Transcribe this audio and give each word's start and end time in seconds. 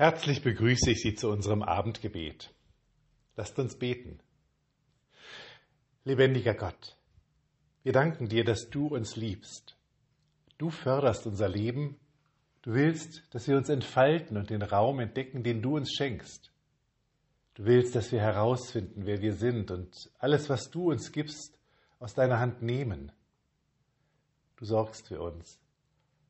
Herzlich 0.00 0.40
begrüße 0.40 0.92
ich 0.92 1.02
Sie 1.02 1.14
zu 1.14 1.28
unserem 1.28 1.62
Abendgebet. 1.62 2.54
Lasst 3.36 3.58
uns 3.58 3.78
beten. 3.78 4.18
Lebendiger 6.04 6.54
Gott, 6.54 6.96
wir 7.82 7.92
danken 7.92 8.26
dir, 8.26 8.42
dass 8.42 8.70
du 8.70 8.86
uns 8.86 9.16
liebst. 9.16 9.76
Du 10.56 10.70
förderst 10.70 11.26
unser 11.26 11.50
Leben. 11.50 12.00
Du 12.62 12.72
willst, 12.72 13.22
dass 13.34 13.46
wir 13.46 13.58
uns 13.58 13.68
entfalten 13.68 14.38
und 14.38 14.48
den 14.48 14.62
Raum 14.62 15.00
entdecken, 15.00 15.42
den 15.42 15.60
du 15.60 15.76
uns 15.76 15.92
schenkst. 15.92 16.50
Du 17.52 17.66
willst, 17.66 17.94
dass 17.94 18.10
wir 18.10 18.22
herausfinden, 18.22 19.04
wer 19.04 19.20
wir 19.20 19.34
sind 19.34 19.70
und 19.70 20.10
alles, 20.18 20.48
was 20.48 20.70
du 20.70 20.90
uns 20.90 21.12
gibst, 21.12 21.58
aus 21.98 22.14
deiner 22.14 22.40
Hand 22.40 22.62
nehmen. 22.62 23.12
Du 24.56 24.64
sorgst 24.64 25.08
für 25.08 25.20
uns. 25.20 25.60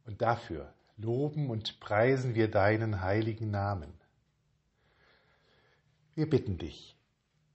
Und 0.07 0.21
dafür 0.23 0.75
loben 1.01 1.51
und 1.51 1.81
preisen 1.81 2.35
wir 2.35 2.49
deinen 2.49 3.01
heiligen 3.01 3.51
Namen. 3.51 3.93
Wir 6.15 6.29
bitten 6.29 6.59
dich 6.59 6.97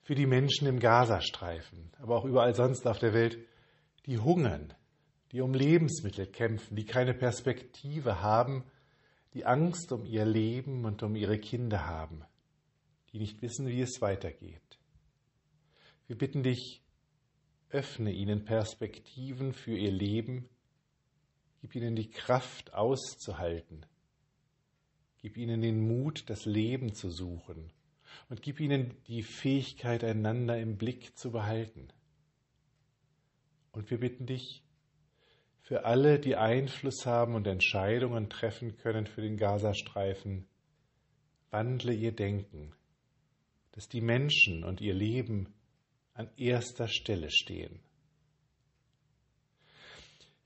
für 0.01 0.15
die 0.15 0.25
Menschen 0.25 0.67
im 0.67 0.79
Gazastreifen, 0.79 1.91
aber 1.99 2.17
auch 2.17 2.25
überall 2.25 2.53
sonst 2.55 2.87
auf 2.87 2.99
der 2.99 3.13
Welt, 3.13 3.37
die 4.05 4.19
hungern, 4.19 4.73
die 5.31 5.41
um 5.41 5.53
Lebensmittel 5.53 6.27
kämpfen, 6.27 6.75
die 6.75 6.85
keine 6.85 7.13
Perspektive 7.13 8.21
haben, 8.21 8.63
die 9.33 9.45
Angst 9.45 9.91
um 9.91 10.05
ihr 10.05 10.25
Leben 10.25 10.85
und 10.85 11.03
um 11.03 11.15
ihre 11.15 11.39
Kinder 11.39 11.85
haben, 11.87 12.23
die 13.11 13.19
nicht 13.19 13.41
wissen, 13.41 13.67
wie 13.67 13.81
es 13.81 14.01
weitergeht. 14.01 14.79
Wir 16.07 16.17
bitten 16.17 16.43
dich, 16.43 16.83
öffne 17.69 18.11
ihnen 18.11 18.45
Perspektiven 18.45 19.53
für 19.53 19.75
ihr 19.75 19.91
Leben, 19.91 20.47
Gib 21.65 21.77
ihnen 21.77 21.95
die 21.95 22.11
Kraft 22.11 22.75
auszuhalten. 22.75 23.87
Gib 25.17 25.35
ihnen 25.35 25.61
den 25.61 25.79
Mut, 25.79 26.29
das 26.29 26.45
Leben 26.45 26.93
zu 26.93 27.09
suchen. 27.09 27.73
Und 28.29 28.43
gib 28.43 28.59
ihnen 28.59 28.93
die 29.07 29.23
Fähigkeit, 29.23 30.03
einander 30.03 30.59
im 30.59 30.77
Blick 30.77 31.17
zu 31.17 31.31
behalten. 31.31 31.87
Und 33.71 33.89
wir 33.89 33.99
bitten 33.99 34.27
dich, 34.27 34.61
für 35.59 35.85
alle, 35.85 36.19
die 36.19 36.35
Einfluss 36.35 37.07
haben 37.07 37.33
und 37.33 37.47
Entscheidungen 37.47 38.29
treffen 38.29 38.77
können 38.77 39.07
für 39.07 39.21
den 39.21 39.35
Gazastreifen, 39.35 40.45
wandle 41.49 41.95
ihr 41.95 42.11
Denken, 42.11 42.75
dass 43.71 43.89
die 43.89 44.01
Menschen 44.01 44.63
und 44.63 44.81
ihr 44.81 44.93
Leben 44.93 45.51
an 46.13 46.29
erster 46.37 46.87
Stelle 46.87 47.31
stehen. 47.31 47.79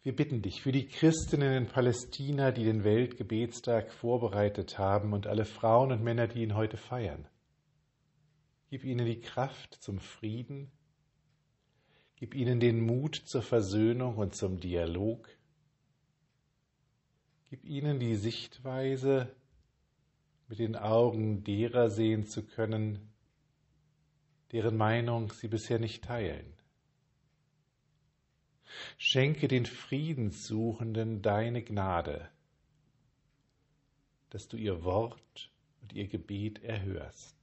Wir 0.02 0.16
bitten 0.16 0.42
dich 0.42 0.62
für 0.62 0.72
die 0.72 0.88
Christinnen 0.88 1.54
in 1.54 1.68
Palästina, 1.68 2.52
die 2.52 2.64
den 2.64 2.86
Weltgebetstag 2.86 3.92
vorbereitet 3.92 4.78
haben 4.78 5.12
und 5.12 5.28
alle 5.28 5.44
Frauen 5.44 5.92
und 5.92 6.02
Männer, 6.02 6.28
die 6.28 6.42
ihn 6.42 6.56
heute 6.56 6.78
feiern. 6.78 7.28
Gib 8.70 8.86
ihnen 8.86 9.06
die 9.06 9.20
Kraft 9.20 9.74
zum 9.84 10.00
Frieden, 10.00 10.72
gib 12.16 12.34
ihnen 12.34 12.62
den 12.62 12.80
Mut 12.80 13.16
zur 13.16 13.42
Versöhnung 13.42 14.16
und 14.16 14.36
zum 14.36 14.62
Dialog, 14.62 15.28
gib 17.50 17.66
ihnen 17.66 18.00
die 18.00 18.16
Sichtweise, 18.16 19.36
mit 20.48 20.60
den 20.60 20.78
Augen 20.78 21.44
derer 21.44 21.90
sehen 21.90 22.26
zu 22.26 22.46
können, 22.46 23.12
deren 24.52 24.78
Meinung 24.78 25.32
sie 25.32 25.48
bisher 25.48 25.78
nicht 25.78 26.06
teilen. 26.06 26.59
Schenke 28.98 29.48
den 29.48 29.66
Friedenssuchenden 29.66 31.22
deine 31.22 31.64
Gnade, 31.64 32.30
dass 34.30 34.48
du 34.48 34.58
ihr 34.58 34.84
Wort 34.84 35.52
und 35.82 35.94
ihr 35.94 36.08
Gebet 36.08 36.64
erhörst. 36.64 37.36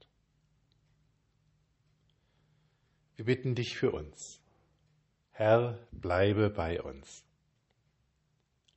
Wir 3.16 3.24
bitten 3.24 3.54
dich 3.54 3.77
für 3.77 3.92
uns. 3.92 4.42
Herr, 5.30 5.78
bleibe 5.91 6.50
bei 6.50 6.82
uns. 6.82 7.25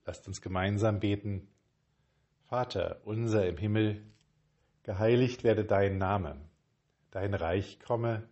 Lasst 0.05 0.27
uns 0.27 0.41
gemeinsam 0.41 0.99
beten. 0.99 1.47
Vater 2.47 3.01
unser 3.05 3.47
im 3.47 3.57
Himmel, 3.57 4.03
geheiligt 4.83 5.43
werde 5.43 5.65
dein 5.65 5.97
Name, 5.97 6.39
dein 7.11 7.33
Reich 7.33 7.79
komme, 7.79 8.27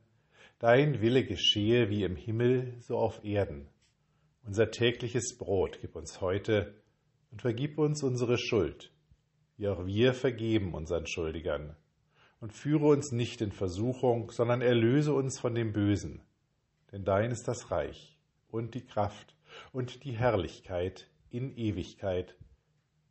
dein 0.60 1.02
Wille 1.02 1.24
geschehe 1.24 1.90
wie 1.90 2.04
im 2.04 2.16
Himmel 2.16 2.74
so 2.80 2.98
auf 2.98 3.24
Erden. 3.24 3.70
Unser 4.48 4.72
tägliches 4.72 5.38
Brot 5.38 5.80
gib 5.82 5.98
uns 5.98 6.22
heute 6.22 6.74
und 7.32 7.42
vergib 7.42 7.78
uns 7.78 8.02
unsere 8.02 8.38
Schuld, 8.38 8.94
wie 9.58 9.68
auch 9.68 9.86
wir 9.86 10.14
vergeben 10.14 10.74
unseren 10.74 11.06
Schuldigern. 11.06 11.76
Und 12.40 12.54
führe 12.54 12.86
uns 12.86 13.12
nicht 13.12 13.42
in 13.42 13.52
Versuchung, 13.52 14.32
sondern 14.32 14.62
erlöse 14.62 15.14
uns 15.14 15.38
von 15.38 15.54
dem 15.54 15.74
Bösen. 15.74 16.22
Denn 16.94 17.04
dein 17.04 17.32
ist 17.32 17.50
das 17.50 17.72
Reich 17.72 18.18
und 18.48 18.74
die 18.74 18.86
Kraft 18.86 19.36
und 19.74 20.06
die 20.06 20.14
Herrlichkeit 20.14 21.10
in 21.30 21.58
Ewigkeit. 21.58 22.38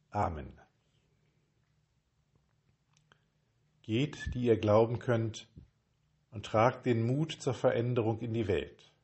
Amen. 0.09 0.59
Geht, 3.83 4.33
die 4.33 4.45
ihr 4.45 4.57
glauben 4.57 4.99
könnt, 4.99 5.49
und 6.31 6.47
tragt 6.47 6.87
den 6.87 7.07
Mut 7.07 7.33
zur 7.33 7.53
Veränderung 7.53 8.21
in 8.21 8.33
die 8.33 8.49
Welt. 8.49 8.96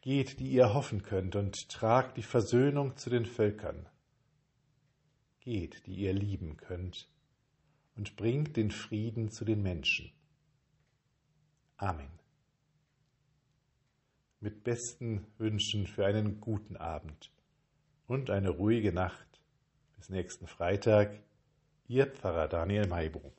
Geht, 0.00 0.40
die 0.40 0.50
ihr 0.50 0.74
hoffen 0.74 1.02
könnt, 1.02 1.36
und 1.36 1.68
tragt 1.68 2.16
die 2.16 2.22
Versöhnung 2.22 2.96
zu 2.96 3.10
den 3.10 3.26
Völkern. 3.26 3.88
Geht, 5.40 5.86
die 5.86 5.94
ihr 5.94 6.12
lieben 6.12 6.56
könnt, 6.56 7.08
und 7.96 8.16
bringt 8.16 8.56
den 8.56 8.70
Frieden 8.70 9.30
zu 9.30 9.44
den 9.44 9.62
Menschen. 9.62 10.12
Amen. 11.76 12.10
Mit 14.40 14.64
besten 14.64 15.26
Wünschen 15.38 15.86
für 15.86 16.06
einen 16.06 16.40
guten 16.40 16.76
Abend 16.76 17.30
und 18.06 18.30
eine 18.30 18.50
ruhige 18.50 18.92
Nacht. 18.92 19.42
Bis 19.96 20.10
nächsten 20.10 20.46
Freitag, 20.46 21.22
Ihr 21.88 22.06
Pfarrer 22.06 22.48
Daniel 22.48 22.86
Maybrum. 22.86 23.32